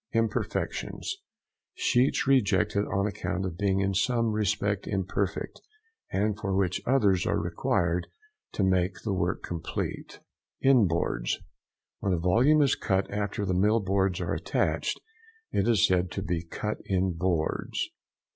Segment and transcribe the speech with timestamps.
[0.15, 5.61] IMPERFECTIONS.—Sheets rejected on account of being in some respect imperfect,
[6.11, 8.07] and for which others are required
[8.51, 10.19] to make the work complete.
[10.59, 14.99] IN BOARDS.—When a volume is cut after the mill boards are attached,
[15.51, 17.89] it is said to be cut in boards.